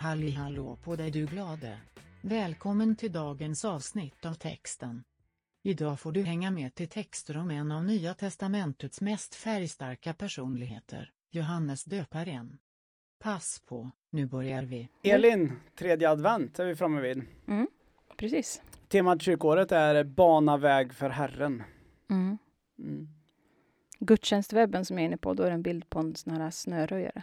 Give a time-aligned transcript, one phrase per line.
[0.00, 1.78] Halli hallå på dig du glade.
[2.22, 5.02] Välkommen till dagens avsnitt av texten.
[5.62, 11.10] Idag får du hänga med till texter om en av Nya Testamentets mest färgstarka personligheter,
[11.30, 12.58] Johannes döparen.
[13.18, 14.88] Pass på, nu börjar vi.
[15.02, 17.22] Elin, tredje advent är vi framme vid.
[17.48, 17.66] Mm,
[18.16, 18.62] precis.
[18.88, 21.62] Temat kyrkåret är Bana väg för Herren.
[22.10, 22.38] Mm.
[22.78, 23.08] Mm.
[23.98, 26.50] Gudstjänstwebben som jag är inne på, då är det en bild på en sån här
[26.50, 27.22] snöröjare.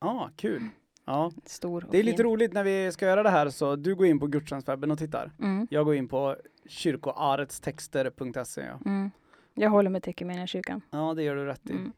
[0.00, 0.68] Ja, kul.
[1.04, 1.32] Ja.
[1.44, 4.20] Stor Det är lite roligt när vi ska göra det här så du går in
[4.20, 5.30] på gudstjänstwebben och tittar.
[5.38, 5.66] Mm.
[5.70, 6.36] Jag går in på
[6.66, 8.60] kyrkoaretstexter.se.
[8.60, 8.78] Ja.
[8.84, 9.10] Mm.
[9.54, 10.80] Jag håller mig till Equmeniakyrkan.
[10.90, 11.72] ja, det gör du rätt i.
[11.72, 11.92] Mm.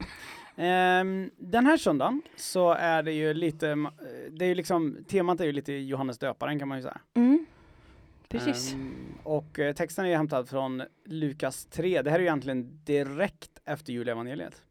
[0.56, 3.66] Ehm, den här söndagen så är det ju lite,
[4.30, 7.00] det är ju liksom, temat är ju lite Johannes döparen kan man ju säga.
[7.14, 7.46] Mm.
[8.28, 8.74] Precis.
[8.74, 12.02] Ehm, och eh, texten är hämtad från Lukas 3.
[12.02, 14.62] Det här är ju egentligen direkt efter julevangeliet.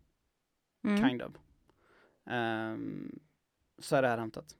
[0.87, 1.09] Mm.
[1.09, 1.31] Kind of.
[2.29, 3.19] Ehm,
[3.79, 4.55] så är det här hämtat.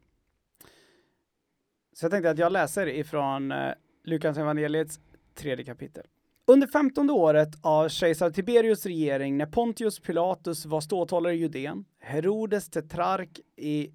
[1.94, 5.00] Så jag tänkte att jag läser ifrån eh, Lukas evangeliets
[5.34, 6.04] tredje kapitel.
[6.46, 12.70] Under femtonde året av kejsar Tiberius regering när Pontius Pilatus var ståthållare i Judeen, Herodes
[12.70, 13.92] tetrark i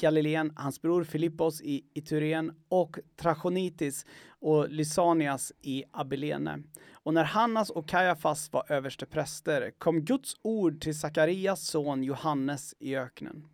[0.00, 6.62] Galileen, hans bror Filippos i Iturén och Trachonitis och Lysanias i Abilene.
[6.92, 12.74] Och när Hannas och Kajafas var överste präster kom Guds ord till Sakarias son Johannes
[12.78, 13.46] i öknen.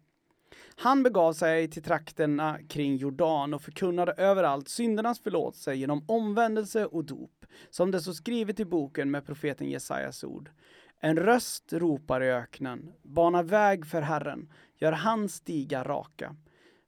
[0.79, 7.05] Han begav sig till trakterna kring Jordan och förkunnade överallt syndernas förlåtelse genom omvändelse och
[7.05, 10.51] dop, som det står skrivet i boken med profeten Jesajas ord.
[11.01, 16.37] En röst ropar i öknen, bana väg för Herren, gör hans stigar raka.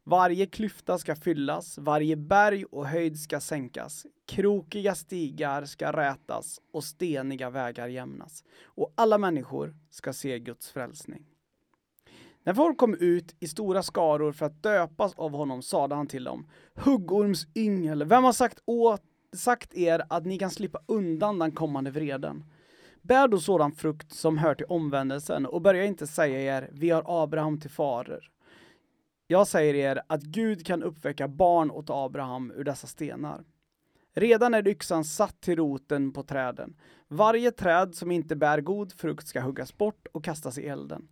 [0.05, 4.07] Varje klyfta ska fyllas, varje berg och höjd ska sänkas.
[4.27, 8.45] Krokiga stigar ska rätas och steniga vägar jämnas.
[8.65, 11.38] Och alla människor ska se Guds frälsning.
[12.45, 16.25] När folk kom ut i stora skaror för att döpas av honom sade han till
[16.25, 19.03] dem, Huggorms yngel, vem har sagt, åt,
[19.37, 22.45] sagt er att ni kan slippa undan den kommande vreden?
[23.03, 27.23] Bär då sådan frukt som hör till omvändelsen och börja inte säga er, vi har
[27.23, 28.31] Abraham till farer.
[29.27, 33.45] Jag säger er att Gud kan uppväcka barn åt Abraham ur dessa stenar.
[34.15, 36.77] Redan är yxan satt till roten på träden.
[37.09, 41.09] Varje träd som inte bär god frukt ska huggas bort och kastas i elden.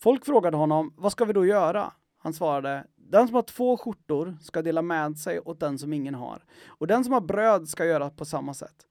[0.00, 1.92] Folk frågade honom, vad ska vi då göra?
[2.18, 6.14] Han svarade, den som har två skjortor ska dela med sig åt den som ingen
[6.14, 8.86] har, och den som har bröd ska göra på samma sätt.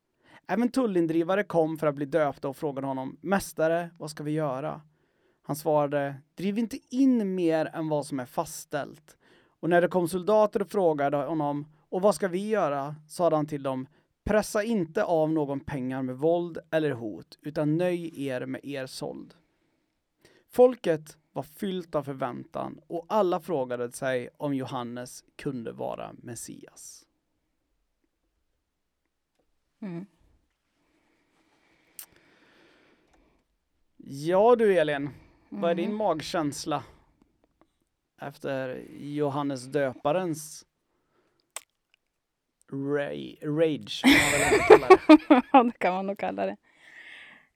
[0.48, 4.82] Även tullindrivare kom för att bli döpta och frågade honom, Mästare, vad ska vi göra?
[5.44, 9.18] Han svarade, driv inte in mer än vad som är fastställt.
[9.60, 12.96] Och när det kom soldater och frågade honom, och vad ska vi göra?
[13.10, 13.88] sade han till dem,
[14.24, 19.34] pressa inte av någon pengar med våld eller hot, utan nöj er med er såld.
[20.58, 27.06] Folket var fyllt av förväntan och alla frågade sig om Johannes kunde vara Messias.
[29.82, 30.06] Mm.
[33.98, 35.10] Ja du Elin,
[35.50, 35.98] vad är din Mm.
[35.98, 36.84] magkänsla
[38.22, 40.66] efter Johannes döparens
[42.72, 44.02] ra- rage?
[44.04, 44.10] kan
[44.42, 45.44] man väl kalla det.
[45.54, 46.58] Ja, det kan man nog kalla det.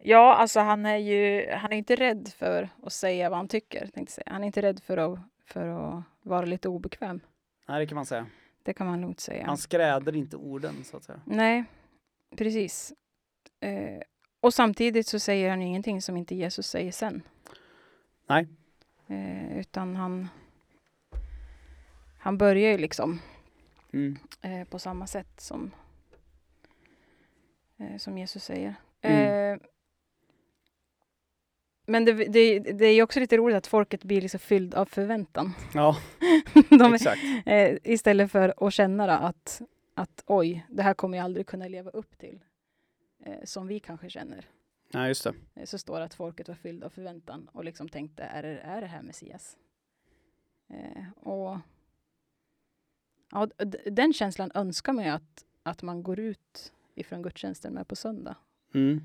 [0.04, 3.88] Ja, alltså han är ju han är inte rädd för att säga vad han tycker.
[3.88, 4.28] Tänkte säga.
[4.32, 7.20] Han är inte rädd för att, för att vara lite obekväm.
[7.68, 8.26] Nej, det kan man säga.
[8.64, 9.46] Det kan man lugnt säga.
[9.46, 11.22] Han skräder inte orden så att säga.
[11.26, 11.64] Nej,
[12.36, 12.94] precis.
[13.60, 14.02] Eh,
[14.40, 17.22] och samtidigt så säger han ingenting som inte Jesus säger sen.
[18.28, 18.48] Nej.
[19.08, 20.30] Eh, utan han,
[22.20, 23.20] han börjar ju liksom
[23.94, 24.18] Mm.
[24.42, 25.72] eh, på samma sätt som,
[27.78, 28.76] eh, som Jesus säger.
[29.02, 29.60] Mm.
[31.86, 35.54] Men det, det, det är också lite roligt att folket blir liksom fylld av förväntan.
[35.74, 35.98] Ja,
[36.70, 37.22] är- exakt.
[37.46, 39.62] eh, istället för att känna då att,
[39.94, 42.40] att oj, det här kommer jag aldrig kunna leva upp till.
[43.26, 44.46] Eh, som vi kanske känner.
[44.92, 45.34] Ja, just det.
[45.56, 48.60] Eh, så står det att folket var fylld av förväntan och liksom tänkte, är det,
[48.60, 49.58] är det här Messias?
[50.70, 51.58] Eh, och
[53.32, 53.48] ja,
[53.92, 58.36] den känslan önskar man ju att, att man går ut ifrån gudstjänsten med på söndag.
[58.74, 59.02] Mm.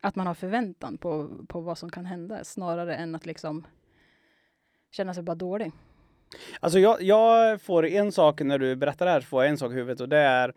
[0.00, 3.66] Att man har förväntan på, på vad som kan hända snarare än att liksom
[4.90, 5.72] känna sig bara dålig.
[6.60, 9.72] Alltså jag, jag får en sak när du berättar det här, får jag en sak
[9.72, 10.54] i huvudet och det är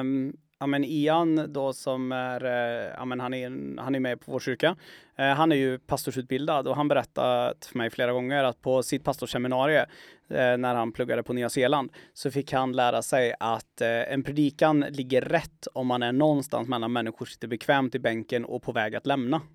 [0.00, 4.20] um, ja men Ian då som är, eh, ja men han är, han är med
[4.20, 4.76] på vår kyrka.
[5.16, 9.04] Eh, han är ju pastorsutbildad och han berättat för mig flera gånger att på sitt
[9.04, 9.86] pastorsseminarium
[10.30, 14.22] eh, när han pluggade på Nya Zeeland så fick han lära sig att eh, en
[14.22, 18.72] predikan ligger rätt om man är någonstans mellan människor sitter bekvämt i bänken och på
[18.72, 19.40] väg att lämna.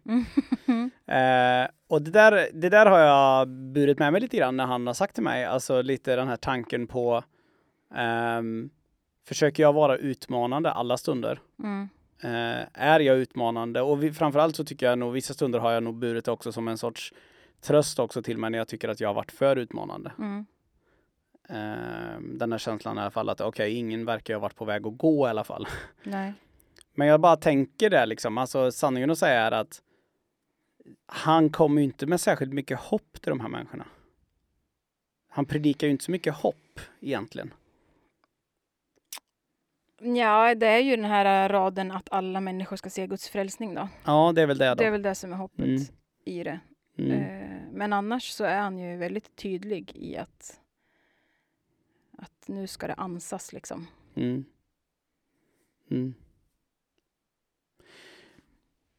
[1.07, 4.87] Eh, och det där, det där har jag burit med mig lite grann när han
[4.87, 7.23] har sagt till mig, alltså lite den här tanken på
[7.95, 8.69] ehm,
[9.27, 11.39] Försöker jag vara utmanande alla stunder?
[11.63, 11.89] Mm.
[12.19, 13.81] Eh, är jag utmanande?
[13.81, 16.51] Och vi, framförallt så tycker jag nog vissa stunder har jag nog burit det också
[16.51, 17.13] som en sorts
[17.61, 20.11] tröst också till mig när jag tycker att jag har varit för utmanande.
[20.17, 20.45] Mm.
[21.49, 24.65] Eh, den här känslan i alla fall att okej, okay, ingen verkar ha varit på
[24.65, 25.67] väg att gå i alla fall.
[26.03, 26.33] Nej.
[26.93, 29.81] Men jag bara tänker det liksom, alltså sanningen att säga är att
[31.05, 33.85] han kommer ju inte med särskilt mycket hopp till de här människorna.
[35.29, 37.53] Han predikar ju inte så mycket hopp egentligen.
[39.99, 43.89] Ja, det är ju den här raden att alla människor ska se Guds frälsning då.
[44.05, 44.75] Ja, det är väl det då.
[44.75, 45.81] Det är väl det som är hoppet Mm.
[46.25, 46.59] i det.
[46.97, 47.11] Mm.
[47.11, 50.59] Eh, Men annars så är han ju väldigt tydlig i att,
[52.17, 53.87] att nu ska det ansas liksom.
[54.15, 54.45] Mm.
[55.91, 56.13] Mm.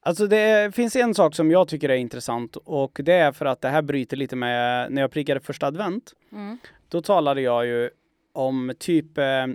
[0.00, 3.60] Alltså det finns en sak som jag tycker är intressant och det är för att
[3.60, 6.14] det här bryter lite med när jag prickade första advent.
[6.32, 6.58] Mm.
[6.88, 7.90] Då talade jag ju
[8.32, 9.46] om typ eh,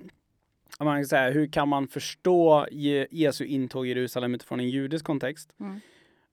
[0.79, 5.05] man kan säga, hur kan man förstå Je- Jesu intåg i Jerusalem utifrån en judisk
[5.05, 5.53] kontext?
[5.59, 5.79] Mm.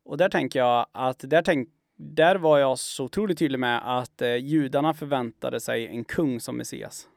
[0.05, 4.23] Och där tänker jag att där, tänk, där var jag så otroligt tydlig med att
[4.23, 7.09] eh, judarna förväntade sig en kung som Messias.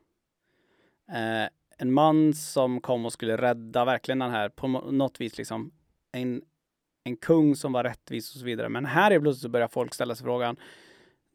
[1.11, 5.37] Eh, en man som kom och skulle rädda verkligen den här, på nå- något vis
[5.37, 5.71] liksom,
[6.11, 6.41] en,
[7.03, 8.69] en kung som var rättvis och så vidare.
[8.69, 10.55] Men här är plötsligt så börjar folk ställa sig frågan,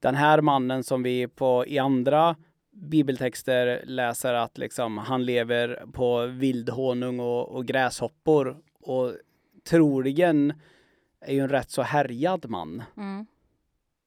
[0.01, 2.37] den här mannen som vi på, i andra
[2.81, 9.15] bibeltexter läser att liksom, han lever på vildhonung och, och gräshoppor och
[9.65, 10.53] troligen
[11.21, 12.83] är ju en rätt så härjad man.
[12.97, 13.27] Mm.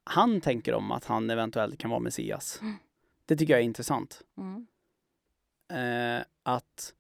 [0.04, 2.62] Han tänker om att han eventuellt kan vara Messias.
[3.26, 4.22] Det tycker jag är intressant.
[4.38, 4.68] Mm.
[5.72, 6.94] Eh, att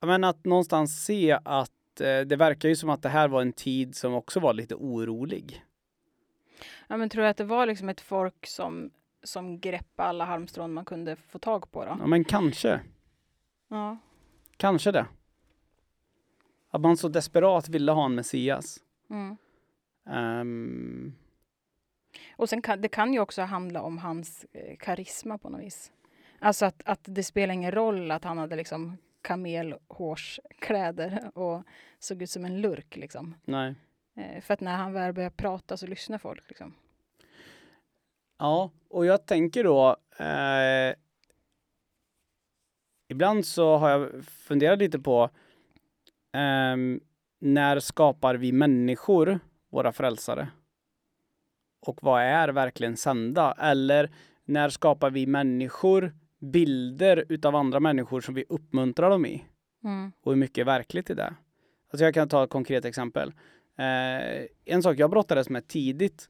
[0.00, 3.52] men att någonstans se att eh, det verkar ju som att det här var en
[3.52, 5.64] tid som också var lite orolig.
[6.88, 8.90] Ja, men tror jag att det var liksom ett folk som,
[9.22, 11.96] som greppade alla halmstrån man kunde få tag på då?
[12.00, 12.80] Ja, men kanske,
[13.68, 13.96] Ja.
[14.56, 15.06] kanske det.
[16.70, 18.78] Att man så desperat ville ha en Messias.
[19.10, 19.36] Mm.
[20.06, 21.14] Ehm,
[22.36, 25.92] Och sen kan det kan ju också handla om hans eh, karisma på något vis.
[26.38, 31.62] Alltså att, att det spelar ingen roll att han hade liksom kamelhårskläder och
[31.98, 33.34] såg ut som en lurk liksom.
[33.44, 33.74] nej.
[34.14, 36.74] Eh, för att när han väl börjar prata så lyssnar folk liksom.
[38.38, 40.94] Ja, och jag tänker då eh,
[43.08, 45.30] Ibland så har jag funderat lite på
[46.32, 47.00] ehm,
[47.38, 49.40] när skapar vi människor
[49.70, 50.48] våra frälsare?
[51.80, 53.52] Och vad är verkligen sända?
[53.58, 54.10] Eller
[54.44, 59.44] när skapar vi människor bilder utav andra människor som vi uppmuntrar dem i?
[59.84, 60.12] Mm.
[60.22, 61.34] och hur mycket är verkligt i det.
[61.90, 63.28] Alltså jag kan ta ett konkret exempel.
[63.78, 66.28] Eh, en sak jag brottades med tidigt,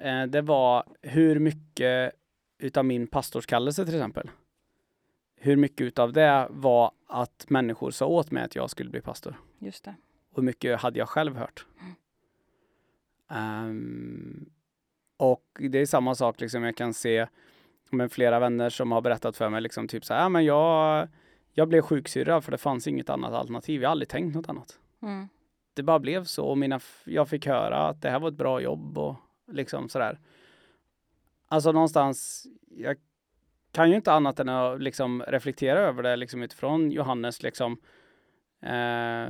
[0.00, 2.12] eh, det var hur mycket
[2.58, 4.30] utav min pastorskallelse till exempel.
[5.36, 9.40] Hur mycket utav det var att människor sa åt mig att jag skulle bli pastor.
[9.58, 9.94] Just det.
[10.30, 11.66] Och hur mycket hade jag själv hört.
[13.30, 14.50] Ehm,
[15.16, 17.26] och det är samma sak, liksom, jag kan se
[17.90, 21.08] med flera vänner som har berättat för mig, liksom, typ så här, "Ja, men jag,
[21.52, 23.82] jag blev sjuksyrra för det fanns inget annat alternativ.
[23.82, 24.78] Jag har aldrig tänkt något annat.
[25.02, 25.28] Mm.
[25.74, 28.60] Det bara blev så och mina, jag fick höra att det här var ett bra
[28.60, 29.14] jobb och
[29.52, 30.18] liksom sådär.
[31.48, 32.96] Alltså någonstans, jag
[33.72, 37.72] kan ju inte annat än att liksom reflektera över det liksom utifrån Johannes liksom.
[38.62, 39.28] Eh,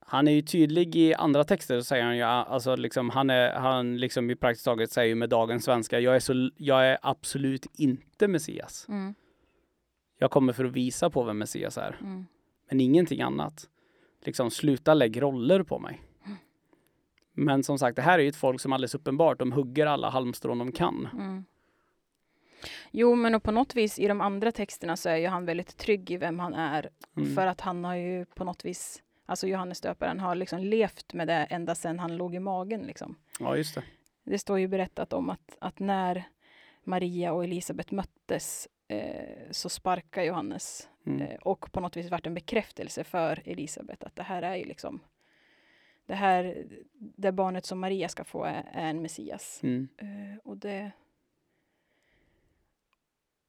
[0.00, 3.52] han är ju tydlig i andra texter, så säger han ju, alltså liksom han är,
[3.52, 6.98] han liksom i praktiskt taget säger ju med dagens svenska, jag är så, jag är
[7.02, 8.86] absolut inte Messias.
[8.88, 9.14] Mm.
[10.18, 12.26] Jag kommer för att visa på vem Messias är, Mm.
[12.70, 13.68] men ingenting annat.
[14.24, 16.02] Liksom sluta lägg roller på mig.
[17.38, 20.10] Men som sagt, det här är ju ett folk som alldeles uppenbart, de hugger alla
[20.10, 21.08] halmstrån de kan.
[21.12, 21.44] Mm.
[22.90, 25.76] Jo, men och på något vis i de andra texterna så är ju han väldigt
[25.76, 26.90] trygg i vem han är.
[27.16, 27.34] Mm.
[27.34, 31.28] För att han har ju på något vis, alltså Johannes döparen har liksom levt med
[31.28, 32.80] det ända sedan han låg i magen.
[32.80, 33.16] Liksom.
[33.40, 33.82] Ja, just det.
[34.24, 36.24] Det står ju berättat om att, att när
[36.84, 41.20] Maria och Elisabet möttes eh, så sparkade Johannes Mm.
[41.20, 44.64] eh, och på något vis varit en bekräftelse för Elisabet att det här är ju
[44.64, 45.00] liksom
[46.08, 49.60] det här, det barnet som Maria ska få är, är en Messias.
[49.62, 49.88] Mm.
[49.96, 50.90] Eh, och det...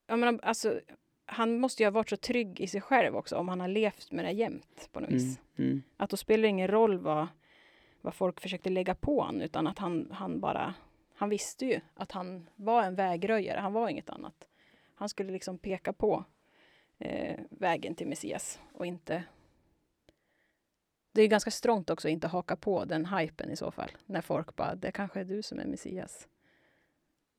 [0.07, 0.79] Jag menar, alltså,
[1.25, 4.11] han måste ju ha varit så trygg i sig själv också om han har levt
[4.11, 5.19] med det jämt på något Mm.
[5.23, 5.39] vis.
[5.57, 5.83] Mm.
[5.97, 7.27] Att då spelar det ingen roll vad,
[8.01, 10.73] vad folk försökte lägga på honom utan att han, han bara,
[11.15, 14.47] han visste ju att han var en vägröjare, han var inget annat.
[14.95, 16.23] Han skulle liksom peka på
[16.97, 19.23] eh, vägen till Messias och inte
[21.11, 23.89] det är ganska strångt också att inte haka på den hypen i så fall.
[24.05, 26.27] När folk bara, det kanske är du som är Messias.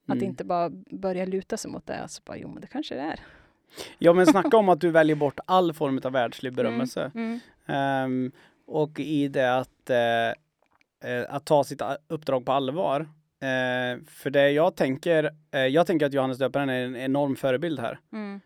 [0.07, 0.25] Att Mm.
[0.29, 1.99] inte bara börja luta sig mot det.
[2.03, 3.21] Alltså bara, jo men det kanske det är.
[3.99, 7.11] Ja men snacka om att du väljer bort all form av världslig berömmelse.
[7.15, 7.41] Mm.
[7.67, 8.33] Ehm,
[8.67, 13.01] och i det att, eh, att ta sitt uppdrag på allvar.
[13.41, 17.81] Eh, för det jag tänker, eh, jag tänker att Johannes döparen är en enorm förebild
[17.81, 17.99] här.
[18.13, 18.41] Mm.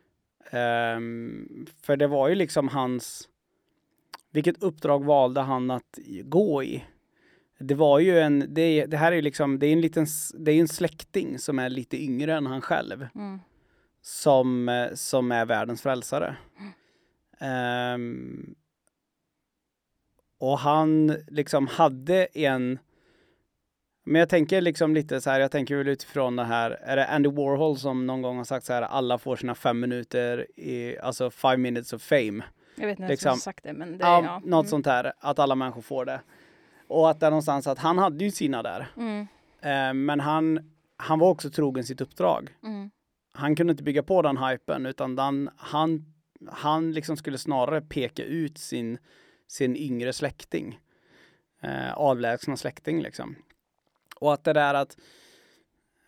[0.50, 3.28] Ehm, för det var ju liksom hans,
[4.34, 6.84] vilket uppdrag valde han att gå i?
[7.58, 10.06] Det var ju en, det, det här är ju liksom, det är en liten,
[10.38, 13.40] det är en släkting som är lite yngre än han själv Mm.
[14.02, 16.36] som, eh, som är världens frälsare.
[17.40, 18.54] Ehm,
[20.38, 22.78] och han liksom hade en
[24.06, 27.06] men jag tänker liksom lite så här, jag tänker väl utifrån det här, är det
[27.06, 30.98] Andy Warhol som någon gång har sagt så här, alla får sina fem minuter i,
[30.98, 32.42] alltså five minutes of fame.
[32.74, 33.36] Jag vet inte Liksom.
[33.36, 34.34] sagt det, men det Ja, ja.
[34.44, 34.70] något Mm.
[34.70, 36.20] sånt här, att alla människor får det.
[36.86, 38.86] Och att det är någonstans att han hade ju sina där.
[38.96, 39.26] Mm.
[39.60, 42.56] Eh, men han, han var också trogen sitt uppdrag.
[42.62, 42.90] Mm.
[43.32, 46.14] han kunde inte bygga på den hypen utan den, han,
[46.48, 48.98] han liksom skulle snarare peka ut sin,
[49.46, 50.80] sin yngre släkting.
[51.62, 53.36] Eh, avlägsna släkting liksom.
[54.16, 54.96] Och att det där att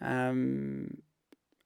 [0.00, 0.96] ehm,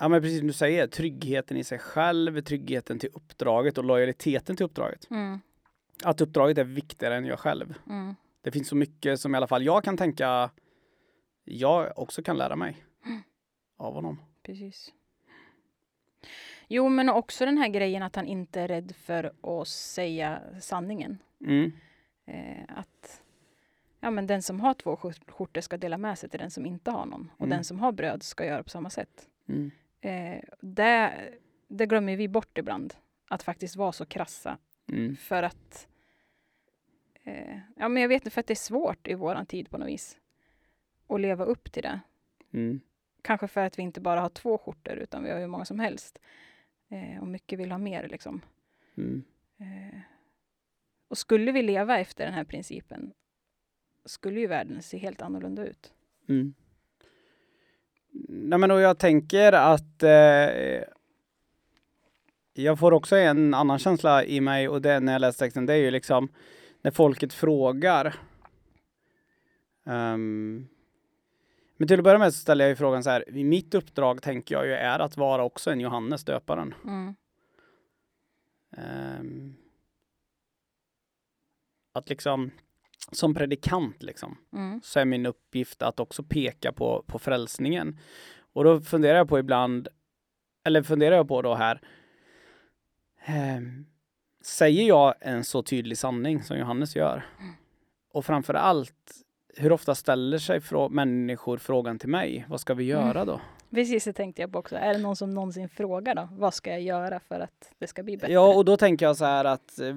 [0.02, 4.56] Ja men precis som du säger, tryggheten i sig själv, tryggheten till uppdraget och lojaliteten
[4.56, 5.10] till uppdraget.
[5.10, 5.40] Mm.
[6.04, 7.74] Att uppdraget är viktigare än jag själv.
[7.88, 8.14] Mm.
[8.42, 10.50] Det finns så mycket som i alla fall jag kan tänka
[11.44, 12.84] jag också kan lära mig
[13.76, 14.20] av honom.
[14.42, 14.92] Precis.
[16.68, 21.18] Jo, men också den här grejen att han inte är rädd för att säga sanningen.
[21.40, 21.72] Mm.
[22.26, 23.22] Eh, att
[24.00, 26.66] ja, men den som har två skjort- skjortor ska dela med sig till den som
[26.66, 27.30] inte har någon.
[27.36, 27.56] Och Mm.
[27.56, 29.28] den som har bröd ska göra på samma sätt.
[29.48, 29.70] Mm.
[30.00, 31.30] Eh, det,
[31.68, 32.94] det glömmer vi bort ibland.
[33.28, 34.58] Att faktiskt vara så krassa.
[34.88, 35.16] Mm.
[35.16, 35.88] För att
[37.24, 39.78] eh, ja, men jag vet inte, för att det är svårt i våran tid på
[39.78, 40.18] något vis.
[41.06, 42.00] Att leva upp till det.
[42.52, 42.80] Mm.
[43.22, 45.80] Kanske för att vi inte bara har två skjortor utan vi har hur många som
[45.80, 46.18] helst.
[46.88, 48.40] Eh, och mycket vill ha mer liksom.
[48.96, 49.24] Mm.
[49.58, 50.00] Eh,
[51.08, 53.12] och skulle vi leva efter den här principen
[54.04, 55.94] skulle ju världen se helt annorlunda ut.
[56.28, 56.54] Mm.
[58.28, 60.82] Nej men och jag tänker att eh,
[62.52, 65.72] jag får också en annan känsla i mig och det när jag läser texten, det
[65.72, 66.28] är ju liksom
[66.82, 68.14] när folket frågar.
[69.86, 70.68] Ehm,
[71.76, 74.54] men till att börja med så ställer jag ju frågan så här, mitt uppdrag tänker
[74.54, 76.74] jag ju är att vara också en Johannes döparen.
[76.84, 77.14] Mm.
[78.76, 79.54] Ehm,
[81.92, 82.50] att liksom
[83.12, 84.80] som predikant liksom Mm.
[84.84, 87.98] så är min uppgift att också peka på, på frälsningen.
[88.52, 89.88] Och då funderar jag på ibland,
[90.64, 91.80] eller funderar jag på då här,
[93.24, 93.86] ehm,
[94.44, 97.26] säger jag en så tydlig sanning som Johannes gör?
[98.12, 99.12] Och framför allt,
[99.56, 103.40] hur ofta ställer sig frå- människor frågan till mig, vad ska vi göra då?
[103.70, 104.76] Precis det tänkte jag på också.
[104.76, 106.28] Är det någon som någonsin frågar då?
[106.32, 108.32] Vad ska jag göra för att det ska bli bättre?
[108.32, 109.96] Ja, och då tänker jag så här att eh,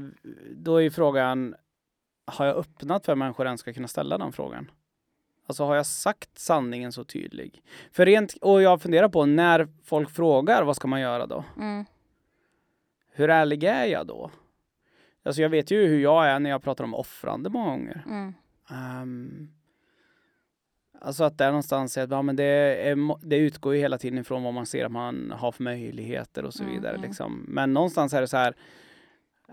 [0.56, 1.56] då är ju frågan,
[2.26, 4.72] har jag öppnat för att människor ens ska kunna ställa den frågan?
[5.48, 7.64] Alltså har jag sagt sanningen så tydlig?
[7.92, 11.44] För rent, och jag funderar på när folk frågar, vad ska man göra då?
[11.58, 11.86] Mm.
[13.12, 14.32] Hur ärlig är jag då?
[15.26, 18.04] Alltså jag vet ju hur jag är när jag pratar om offrande många gånger.
[18.06, 18.34] Mm.
[18.70, 19.50] Ehm,
[21.02, 24.20] alltså att där någonstans är att ja, men det, är, det utgår ju hela tiden
[24.20, 26.96] ifrån vad man ser att man har för möjligheter och så Mm, vidare.
[26.96, 27.08] mm.
[27.08, 27.46] Liksom.
[27.48, 28.54] Men någonstans är det så här.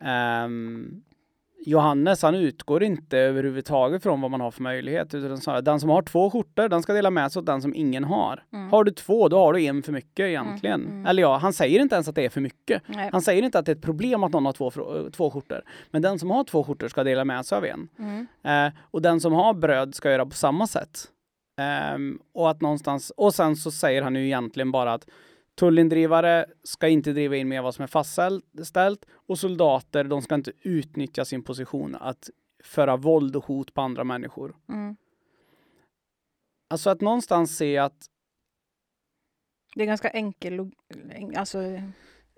[0.00, 1.02] ehm,
[1.66, 5.14] Johannes han utgår inte överhuvudtaget från vad man har för möjlighet.
[5.14, 7.74] Utan snarare, den som har två skjortor, den ska dela med sig åt den som
[7.74, 8.44] ingen har.
[8.52, 8.70] Mm.
[8.70, 10.86] Har du två, då har du en för mycket egentligen.
[10.86, 11.06] mm.
[11.06, 12.82] Eller ja, han säger inte ens att det är för mycket.
[12.86, 13.08] Nej.
[13.12, 15.60] Han säger inte att det är ett problem att någon har två, frå- två skjortor.
[15.90, 17.88] Men den som har två skjortor ska dela med sig av en.
[17.98, 18.26] Mm.
[18.66, 21.04] Eh, och den som har bröd ska göra på samma sätt.
[21.60, 25.06] Ehm, och att någonstans, och sen så säger han ju egentligen bara att
[25.60, 30.52] tullindrivare ska inte driva in mer vad som är fastställt och soldater, de ska inte
[30.62, 32.30] utnyttja sin position att
[32.64, 34.56] föra våld och hot på andra människor.
[34.68, 34.96] Mm.
[36.70, 38.06] Alltså att någonstans se att
[39.76, 40.70] Det är ganska enkel,
[41.36, 41.58] alltså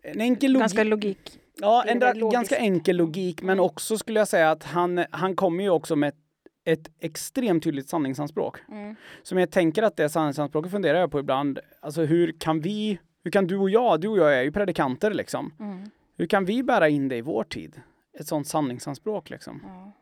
[0.03, 1.39] en enkel logik, ganska logik.
[1.57, 3.65] ja, en ganska enkel logik, men Mm.
[3.65, 6.17] också skulle jag säga att han, han kommer ju också med ett,
[6.65, 8.59] ett extremt tydligt sanningsanspråk.
[8.69, 8.97] Mm.
[9.23, 11.59] Som jag tänker att det sanningsanspråket funderar jag på ibland.
[11.81, 15.15] Alltså hur kan vi Hur kan du och jag, du och jag är ju predikanter
[15.15, 15.55] liksom.
[15.61, 15.91] Mm.
[16.17, 17.83] Hur kan vi bära in det i vår tid?
[18.13, 19.61] Ett sånt sanningsanspråk liksom.
[19.65, 19.93] Ja.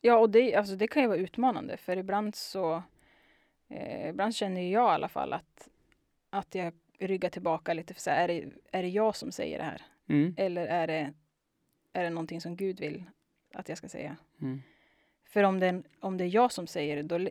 [0.00, 2.82] Ja, och det, alltså, det kan ju vara utmanande för ibland så
[3.68, 5.68] eh, ibland känner jag i alla fall att,
[6.30, 9.58] att jag ryggar tillbaka lite för så här, är det, är det jag som säger
[9.58, 9.82] det här?
[10.08, 10.34] Mm.
[10.36, 11.12] Eller är det,
[11.92, 13.04] är det någonting som Gud vill
[13.54, 14.16] att jag ska säga?
[14.40, 14.62] Mm.
[15.24, 17.30] För om det, om det är jag som säger det, då,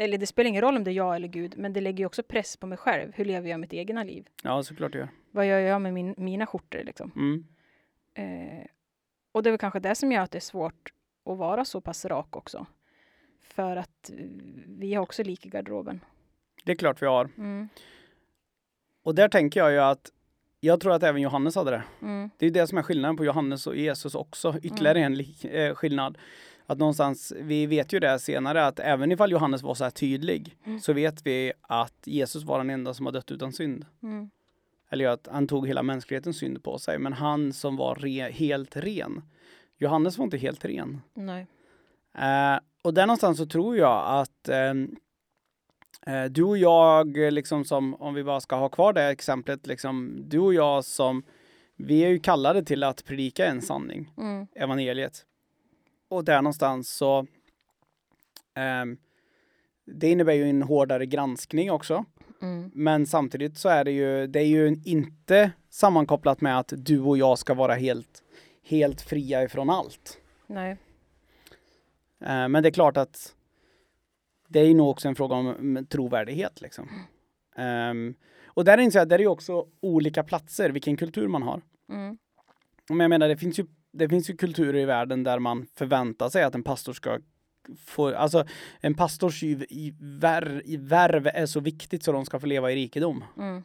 [0.00, 2.06] eller det spelar ingen roll om det är jag eller Gud, men det lägger ju
[2.06, 3.12] också press på mig själv.
[3.14, 4.28] Hur lever jag mitt egna liv?
[4.42, 5.08] Ja, såklart det gör.
[5.30, 7.12] Vad gör jag med min, mina skjortor liksom?
[7.16, 7.44] Mm.
[8.14, 8.66] Eh,
[9.32, 10.92] och det är väl kanske det som gör att det är svårt
[11.24, 12.66] att vara så pass rak också.
[13.40, 14.10] För att
[14.66, 16.00] vi har också lik i garderoben.
[16.64, 17.30] Det är klart vi har.
[17.36, 17.68] Mm.
[19.02, 20.12] Och där tänker jag ju att
[20.60, 21.82] jag tror att även Johannes hade det.
[22.02, 22.30] Mm.
[22.36, 24.54] Det är det som är skillnaden på Johannes och Jesus också.
[24.62, 26.18] Ytterligare en lik, eh, skillnad.
[26.70, 30.56] Att någonstans, vi vet ju det senare, att även ifall Johannes var så här tydlig
[30.66, 30.80] Mm.
[30.80, 33.86] så vet vi att Jesus var den enda som har dött utan synd.
[34.02, 34.30] Mm.
[34.90, 38.76] Eller att han tog hela mänsklighetens synd på sig, men han som var re, helt
[38.76, 39.22] ren.
[39.78, 41.00] Johannes var inte helt ren.
[41.14, 41.46] Nej.
[42.18, 44.96] Eh, och där någonstans så tror jag att ehm,
[46.06, 50.22] eh, du och jag, liksom som, om vi bara ska ha kvar det exemplet, liksom,
[50.24, 51.22] du och jag som,
[51.76, 54.46] vi är ju kallade till att predika en sanning, Mm.
[54.54, 55.24] evangeliet.
[56.08, 57.26] Och där någonstans så,
[58.54, 58.98] ehm,
[59.84, 62.04] det innebär ju en hårdare granskning också.
[62.42, 62.70] Mm.
[62.74, 67.18] Men samtidigt så är det ju, det är ju inte sammankopplat med att du och
[67.18, 68.22] jag ska vara helt,
[68.62, 70.18] helt fria ifrån allt.
[70.46, 70.70] Nej.
[72.20, 73.34] Eh, Men det är klart att
[74.48, 76.88] det är ju nog också en fråga om mm, trovärdighet liksom.
[77.56, 78.14] Ehm,
[78.46, 81.62] och där inser jag, där är ju också olika platser, vilken kultur man har.
[81.88, 82.18] Mm.
[82.88, 83.66] Men jag menar, det finns ju,
[83.98, 87.18] det finns ju kulturer i världen där man förväntar sig att en pastor ska
[87.86, 88.44] få, alltså
[88.80, 92.72] en pastors i, i, vär, i värv är så viktigt så de ska få leva
[92.72, 93.24] i rikedom.
[93.38, 93.64] Mm.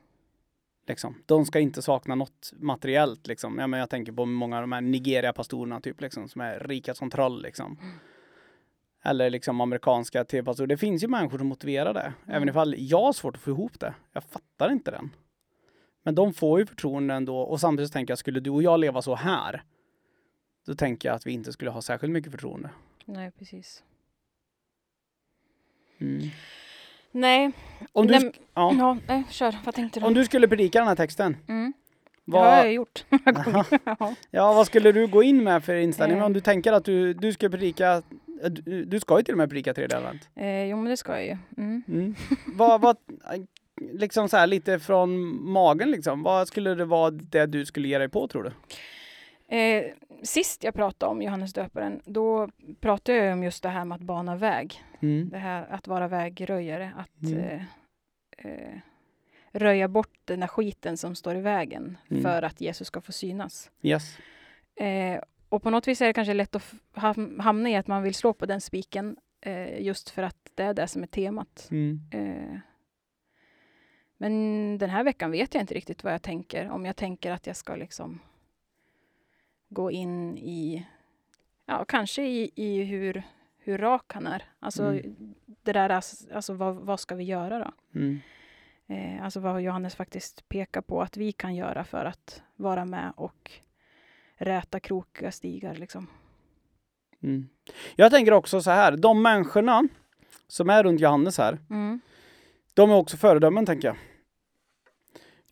[0.88, 1.16] Liksom.
[1.26, 3.60] De ska inte sakna något materiellt liksom.
[3.60, 6.94] Ja, men jag tänker på många av de här Nigeria-pastorerna typ liksom, som är rika
[6.94, 7.78] som troll liksom.
[9.04, 10.68] Eller liksom amerikanska tv-pastorer.
[10.68, 12.14] Det finns ju människor som motiverar det.
[12.26, 12.50] Även Mm.
[12.50, 13.94] ifall jag har svårt att få ihop det.
[14.14, 15.10] Jag fattar inte den.
[16.04, 17.38] Men de får ju förtroende ändå.
[17.38, 19.64] Och samtidigt tänker jag, skulle du och jag leva så här?
[20.66, 22.70] Då tänker jag att vi inte skulle ha särskilt mycket förtroende.
[23.06, 23.84] Nej, precis.
[26.00, 26.30] Mm.
[27.12, 27.52] Nej.
[27.92, 29.56] Om, du, Nej, ja, Ja, nej, kör.
[29.66, 30.06] Vad tänkte du?
[30.06, 31.38] om du skulle predika den här texten.
[31.48, 31.74] Mm.
[32.26, 33.06] Det har Vad, jag gjort.
[33.86, 34.16] ja.
[34.32, 36.18] ja, vad skulle du gå in med för inställning?
[36.20, 36.26] Eh.
[36.26, 37.94] Om du tänker att du, du ska predika,
[38.44, 40.30] eh, du, du ska ju till och med predika tredje advent.
[40.36, 41.38] eh, jo, men det ska jag ju.
[41.58, 41.84] Mm.
[41.88, 42.16] Mm.
[42.46, 42.98] vad, vad,
[43.92, 46.24] liksom så här lite från magen liksom.
[46.24, 48.52] Vad skulle det vara det du skulle ge dig på tror du?
[49.58, 49.86] Eh,
[50.24, 54.02] sist jag pratade om Johannes döparen, då pratade jag om just det här med att
[54.02, 54.84] bana väg.
[55.02, 55.30] Mm.
[55.30, 57.40] Det här att vara vägröjare, att Mm.
[57.40, 57.62] eh,
[58.38, 58.78] eh,
[59.52, 62.24] röja bort den där skiten som står i vägen Mm.
[62.24, 63.72] för att Jesus ska få synas.
[63.82, 64.18] Yes.
[64.76, 68.04] Eh, och på något vis är det kanske lätt att ham- hamna i att man
[68.04, 71.68] vill slå på den spiken eh, just för att det är det som är temat.
[71.72, 72.02] Mm.
[72.12, 72.60] Eh,
[74.18, 76.70] men den här veckan vet jag inte riktigt vad jag tänker.
[76.70, 78.20] Om jag tänker att jag ska liksom
[79.74, 80.86] gå in i,
[81.66, 83.24] ja kanske i, i hur,
[83.58, 84.44] hur rak han är.
[84.60, 85.34] Alltså Mm.
[85.46, 88.00] det där, ass- alltså vad, vad ska vi göra då?
[88.00, 88.20] Mm.
[88.88, 93.14] Eh, alltså vad Johannes faktiskt pekar på att vi kan göra för att vara med
[93.16, 93.52] och
[94.36, 96.08] räta krokiga stigar liksom.
[97.24, 97.50] Mm.
[97.96, 99.88] Jag tänker också så här, de människorna
[100.48, 102.02] som är runt Johannes här, Mm.
[102.74, 103.98] de är också föredömen tänker jag.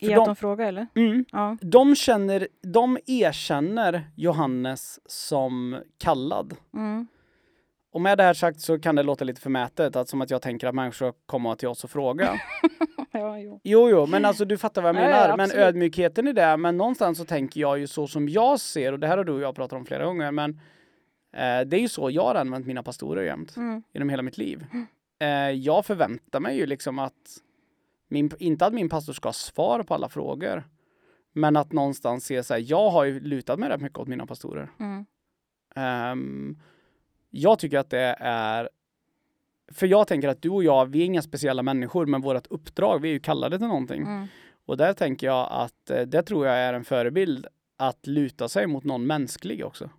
[0.02, 0.86] I För att de- de frågar eller?
[0.94, 1.24] Mm.
[1.32, 1.56] Ja.
[1.60, 6.54] De känner, de erkänner Johannes som kallad.
[6.74, 7.06] Mm.
[7.92, 10.42] Och med det här sagt så kan det låta lite förmätet, att som att jag
[10.42, 12.40] tänker att människor kommer till oss och fråga.
[13.12, 13.60] ja, jo.
[13.64, 15.28] Jo, jo, men alltså du fattar vad jag Ja, menar.
[15.28, 18.92] ja, men ödmjukheten i det, men någonstans så tänker jag ju så som jag ser,
[18.92, 20.50] och det här har du och jag pratat om flera gånger, men
[21.36, 23.82] eh, det är ju så jag har använt mina pastorer jämt, Mm.
[23.92, 24.66] genom hela mitt liv.
[25.22, 27.12] Eh, jag förväntar mig ju liksom att,
[28.12, 30.64] min, inte att min pastor ska ha svar på alla frågor,
[31.32, 34.26] men att någonstans se så här, jag har ju lutat mig rätt mycket åt mina
[34.26, 34.70] pastorer.
[34.80, 35.06] Mm.
[35.74, 36.58] Ehm,
[37.30, 38.68] jag tycker att det är
[39.72, 43.00] för jag tänker att du och jag, vi är inga speciella människor, men vårt uppdrag,
[43.02, 44.02] vi är ju kallade till någonting.
[44.02, 44.26] Mm.
[44.66, 47.46] Och där tänker jag att eh, det tror jag är en förebild
[47.76, 49.90] att luta sig mot någon mänsklig också.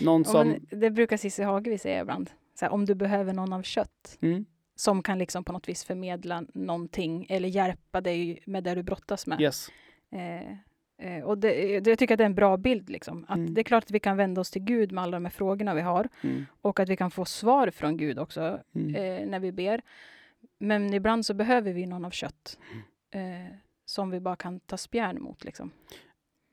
[0.00, 0.56] Någon som...
[0.70, 2.30] det brukar Cissi Hagevik säga ibland.
[2.54, 4.44] Så här, om du behöver någon av kött Mm,
[4.76, 9.26] som kan liksom på något vis förmedla någonting eller hjälpa dig med det du brottas
[9.26, 9.40] med.
[9.40, 9.68] yes.
[10.10, 12.90] Eh, eh, och det, det, jag tycker att det är en bra bild.
[12.90, 13.24] Liksom.
[13.28, 13.54] Att Mm.
[13.54, 15.74] Det är klart att vi kan vända oss till Gud med alla de här frågorna
[15.74, 19.40] vi har Mm, och att vi kan få svar från Gud också mm, eh, när
[19.40, 19.82] vi ber.
[20.58, 22.58] men ibland så behöver vi någon av kött.
[23.10, 23.20] Eh,
[23.84, 25.70] som vi bara kan ta spjärn mot liksom.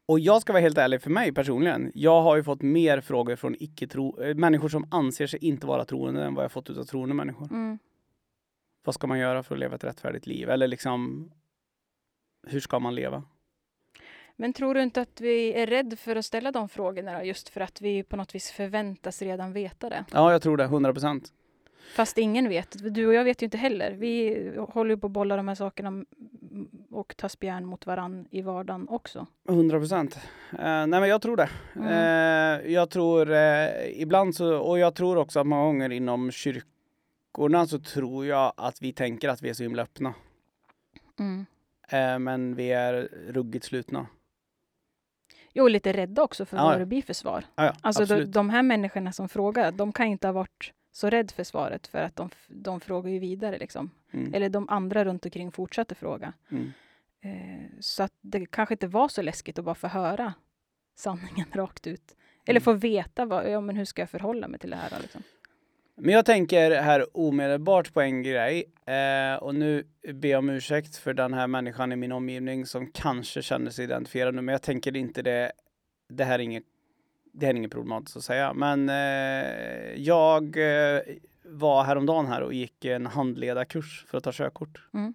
[0.05, 1.91] Och jag ska vara helt ärlig för mig personligen.
[1.93, 5.85] Jag har ju fått mer frågor från icke-tro, eh, människor som anser sig inte vara
[5.85, 7.47] troende än vad jag fått utav troende människor.
[8.83, 10.49] Vad ska man göra för att leva ett rättfärdigt liv?
[10.49, 11.31] Eller liksom,
[12.47, 13.23] hur ska man leva?
[14.35, 17.61] Men tror du inte att vi är rädda för att ställa de frågorna just för
[17.61, 20.05] att vi på något vis förväntas redan veta det?
[20.11, 20.63] Ja, jag tror det.
[20.63, 21.33] 100 procent.
[21.95, 22.93] Fast ingen vet.
[22.93, 23.91] Du och jag vet ju inte heller.
[23.91, 26.05] Vi håller på att bolla de här sakerna
[26.89, 29.27] och tar spjärn mot varann i vardagen också.
[29.49, 30.15] 100 procent.
[30.51, 31.49] Eh, nej, men jag tror det.
[31.75, 31.87] Mm.
[31.87, 36.31] Eh, jag tror eh, ibland så, och jag tror också att många gånger inom
[37.31, 40.13] kyrkorna så tror jag att vi tänker att vi är så himla öppna.
[41.19, 41.45] Mm.
[41.89, 44.07] Eh, men vi är ruggigt slutna.
[45.53, 47.43] Jo, lite rädda också för Ja, vad det blir för svar.
[47.55, 51.09] Ja, ja, Alltså de, de här människorna som frågar, de kan inte ha varit så
[51.09, 53.91] rädd för svaret för att de, de frågar ju vidare liksom.
[54.13, 54.33] Mm.
[54.33, 56.33] Eller de andra runt omkring fortsätter fråga.
[56.51, 56.71] Mm.
[57.21, 60.33] Eh, så att det kanske inte var så läskigt att bara få höra
[60.95, 62.15] sanningen rakt ut.
[62.45, 62.63] Eller Mm.
[62.63, 64.99] få veta vad, ja, men hur ska jag förhålla mig till det här.
[65.01, 65.23] Liksom.
[66.03, 68.63] Men jag tänker här omedelbart på en grej.
[68.85, 69.83] Eh, och nu
[70.13, 73.85] ber jag om ursäkt för den här människan i min omgivning som kanske känner sig
[73.85, 74.41] identifierad nu.
[74.41, 75.51] Men jag tänker inte det.
[76.09, 76.63] Det här är inget,
[77.33, 78.53] det här är inget problematiskt att säga.
[78.53, 81.01] Men eh, jag eh,
[81.43, 84.81] var häromdagen här och gick en handledarkurs för att ta körkort.
[84.93, 85.13] Mm.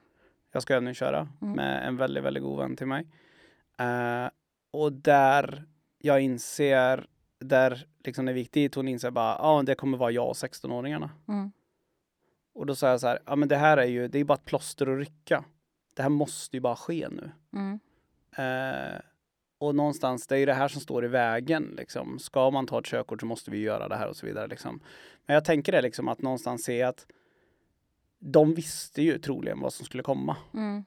[0.53, 1.57] Jag ska övningsköra Mm.
[1.57, 3.07] med en väldigt, väldigt god vän till mig.
[3.79, 4.31] Eh,
[4.71, 5.65] och där
[5.99, 7.07] jag inser,
[7.39, 10.35] där liksom när vi gick dit, hon inser bara, ja det kommer vara jag och
[10.35, 11.11] 16-åringarna.
[11.29, 11.53] Mm.
[12.55, 14.35] Och då sa jag så här, ja men det här är ju, det är bara
[14.35, 15.45] ett plåster att rycka.
[15.95, 17.31] Det här måste ju bara ske nu.
[17.53, 17.81] Mm.
[18.37, 19.01] Eh,
[19.59, 21.75] och någonstans, det är ju det här som står i vägen.
[21.77, 22.19] Liksom.
[22.19, 24.47] Ska man ta ett körkort så måste vi göra det här och så vidare.
[24.47, 24.81] Liksom.
[25.27, 27.07] Men jag tänker det liksom att någonstans se att
[28.19, 30.37] de visste ju troligen vad som skulle komma.
[30.55, 30.85] Mm.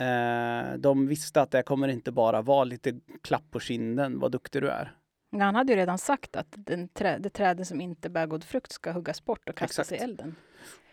[0.00, 4.62] Eh, de visste att det kommer inte bara vara lite klapp på kinden, vad duktig
[4.62, 4.92] du är.
[5.30, 8.44] Men Han hade ju redan sagt att den trä, det träden som inte bär god
[8.44, 10.00] frukt ska huggas bort och kastas Exakt.
[10.00, 10.34] i elden.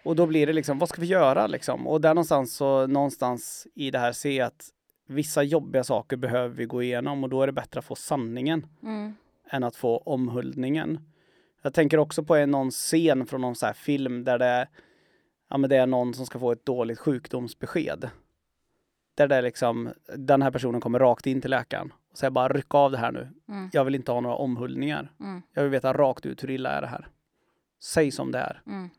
[0.04, 1.88] Och då blir det liksom, vad ska vi göra liksom?
[1.88, 4.70] Och där någonstans så, någonstans i det här se att
[5.08, 8.66] vissa jobbiga saker behöver vi gå igenom och då är det bättre att få sanningen
[8.84, 9.14] Mm.
[9.50, 11.00] än att få omhuldningen.
[11.62, 14.68] Jag tänker också på en någon scen från någon så film där det,
[15.50, 18.10] ja, men det är någon som ska få ett dåligt sjukdomsbesked.
[19.16, 22.48] Där det är liksom, den här personen kommer rakt in till läkaren och säger bara
[22.48, 23.30] ryck av det här nu.
[23.50, 23.70] Mm.
[23.74, 25.12] Jag vill inte ha några omhuldningar.
[25.20, 25.42] Mm.
[25.54, 27.08] Jag vill veta rakt ut hur illa är det här.
[27.80, 28.90] Säg som det är Mm.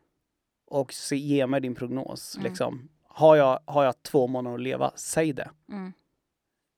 [0.67, 2.35] och se, ge mig din prognos.
[2.35, 2.49] Mm.
[2.49, 2.89] Liksom.
[3.03, 5.49] Har, jag, har jag två månader att leva, säg det.
[5.69, 5.93] Mm.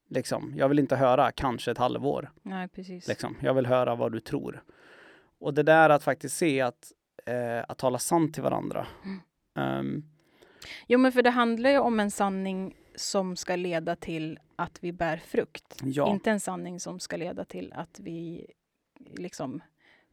[0.08, 0.52] Liksom.
[0.56, 2.30] Jag vill inte höra kanske ett halvår.
[2.42, 3.08] Nej, precis.
[3.08, 3.36] Liksom.
[3.40, 4.62] Jag vill höra vad du tror.
[5.40, 6.92] Och det där att faktiskt se att,
[7.26, 8.86] eh, att tala sant till varandra.
[9.56, 10.04] Ehm,
[10.86, 14.92] Jo, men för det handlar ju om en sanning som ska leda till att vi
[14.92, 15.80] bär frukt.
[15.82, 18.46] ja, Inte en sanning som ska leda till att vi
[19.16, 19.62] liksom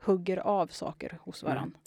[0.02, 1.54] hugger av saker hos Nej.
[1.54, 1.80] varandra.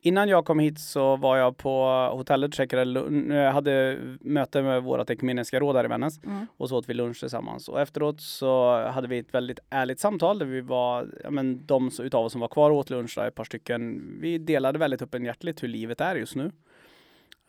[0.00, 3.00] Innan jag kom hit så var jag på hotellet och käkade.
[3.36, 6.24] Jag hade möte med vårt ekumeniska råd här i Vännäs.
[6.24, 6.46] Mm.
[6.56, 7.68] Och så åt vi lunch tillsammans.
[7.68, 11.90] Och efteråt så hade vi ett väldigt ärligt samtal där vi var, ja men de
[12.00, 15.02] utav oss som var kvar och åt lunch, där, ett par stycken, vi delade väldigt
[15.02, 16.52] öppenhjärtligt hur livet är just nu.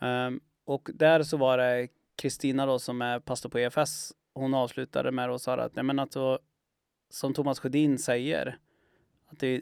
[0.01, 4.13] Ehm, och där så var det Kristina då som är pastor på EFS.
[4.33, 6.39] Hon avslutade med att säga att, nej men alltså,
[7.09, 8.57] som Thomas Sjödin säger,
[9.27, 9.61] att det,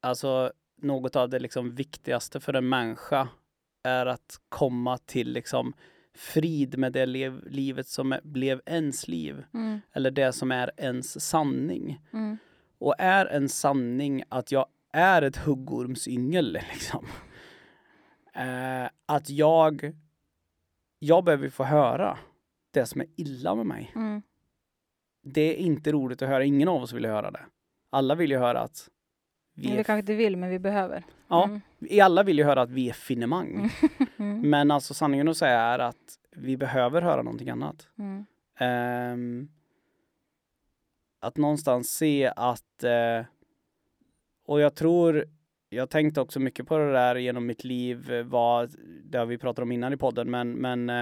[0.00, 3.28] alltså något av det liksom viktigaste för en människa
[3.82, 5.74] är att komma till liksom
[6.14, 9.44] frid med det lev, livet som är, blev ens liv.
[9.54, 9.80] Mm.
[9.92, 12.00] Eller det som är ens sanning.
[12.12, 12.38] Mm.
[12.78, 17.06] Och är en sanning att jag är ett huggormsyngel liksom.
[18.34, 19.92] Eh, att jag,
[21.04, 22.18] jag behöver få höra
[22.70, 23.92] det som är illa med mig.
[23.94, 24.22] Mm.
[25.22, 27.40] Det är inte roligt att höra, ingen av oss vill höra det.
[27.90, 28.88] Alla vill ju höra att
[29.54, 31.04] vi är, kanske inte vill, men vi behöver.
[31.28, 31.44] Ja.
[31.44, 31.60] Mm.
[31.78, 33.70] vi alla vill ju höra att vi är finemang.
[34.16, 34.50] Mm.
[34.50, 37.88] Men alltså sanningen att säga är att vi behöver höra någonting annat.
[37.98, 38.24] Mm.
[38.58, 39.48] Ehm,
[41.20, 43.26] att någonstans se att, eh,
[44.46, 45.24] och jag tror,
[45.72, 49.38] jag tänkte också mycket på det där genom mitt liv, eh, vad, det har vi
[49.38, 51.00] pratat om innan i podden, men, men eh,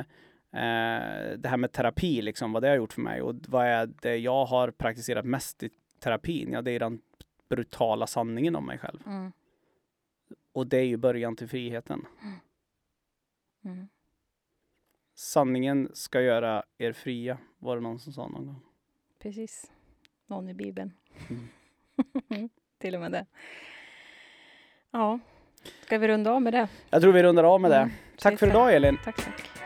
[0.52, 3.90] eh, det här med terapi, liksom, vad det har gjort för mig och vad är
[4.02, 6.52] det jag har praktiserat mest i terapin?
[6.52, 7.00] Ja, det är den
[7.48, 9.00] brutala sanningen om mig själv.
[9.06, 9.32] Mm.
[10.52, 12.06] Och det är ju början till friheten.
[13.64, 13.88] Mm.
[15.14, 18.60] Sanningen ska göra er fria, var det någon som sa någon gång.
[19.18, 19.72] Precis.
[20.26, 20.92] Någon i Bibeln.
[21.28, 22.48] Mm.
[22.78, 23.26] Till och med det.
[24.92, 25.18] Ja.
[25.84, 26.68] Ska vi runda av med det?
[26.90, 27.76] Jag tror vi rundar av med det.
[27.76, 27.90] Mm.
[28.18, 28.98] Tack för idag Elin.
[29.04, 29.59] Tack, tack.